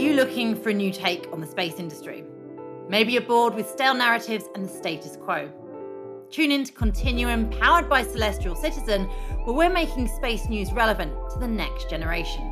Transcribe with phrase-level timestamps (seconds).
[0.00, 2.24] looking for a new take on the space industry?
[2.88, 5.50] Maybe you're bored with stale narratives and the status quo.
[6.30, 9.04] Tune in to Continuum, powered by Celestial Citizen,
[9.44, 12.42] where we're making space news relevant to the next generation.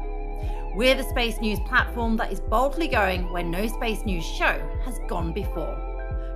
[0.74, 4.98] We're the space news platform that is boldly going where no space news show has
[5.08, 5.76] gone before.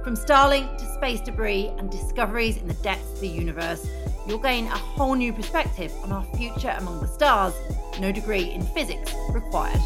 [0.05, 3.86] From Starlink to space debris and discoveries in the depths of the universe,
[4.27, 7.55] you'll gain a whole new perspective on our future among the stars,
[8.00, 9.81] no degree in physics required.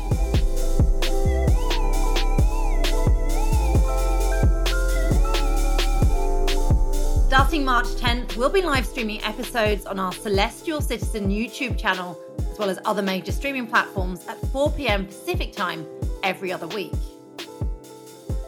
[7.58, 12.16] Starting March 10th, we'll be live streaming episodes on our Celestial Citizen YouTube channel,
[12.52, 15.84] as well as other major streaming platforms at 4 pm Pacific time
[16.22, 16.92] every other week.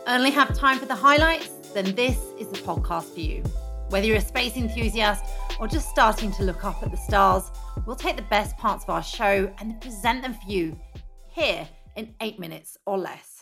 [0.07, 1.49] Only have time for the highlights?
[1.75, 3.43] Then this is the podcast for you.
[3.89, 5.25] Whether you're a space enthusiast
[5.59, 7.51] or just starting to look up at the stars,
[7.87, 10.79] we'll take the best parts of our show and present them for you
[11.27, 13.40] here in eight minutes or less.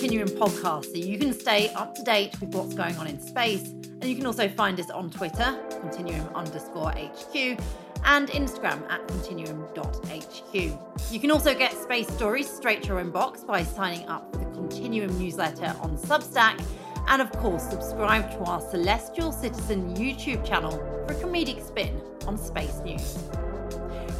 [0.00, 3.68] Continuum podcast so you can stay up to date with what's going on in space.
[3.68, 7.60] And you can also find us on Twitter, continuum underscore HQ,
[8.06, 10.54] and Instagram at continuum.hq.
[10.54, 14.46] You can also get space stories straight to your inbox by signing up for the
[14.52, 16.64] Continuum newsletter on Substack.
[17.08, 22.38] And of course, subscribe to our Celestial Citizen YouTube channel for a comedic spin on
[22.38, 23.18] space news.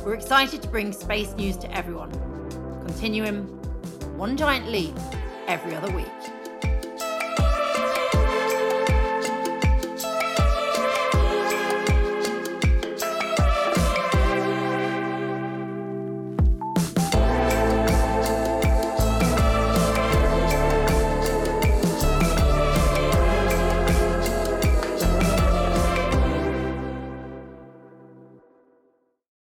[0.05, 2.11] We're excited to bring space news to everyone.
[2.85, 3.47] Continuum,
[4.19, 4.95] one giant leap
[5.51, 6.40] every other week.